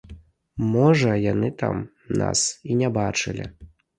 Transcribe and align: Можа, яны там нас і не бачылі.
Можа, 0.75 1.11
яны 1.31 1.51
там 1.59 1.83
нас 2.21 2.39
і 2.71 2.79
не 2.83 2.89
бачылі. 2.99 3.45